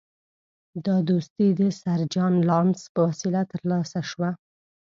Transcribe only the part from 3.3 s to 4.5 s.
ترلاسه شوه.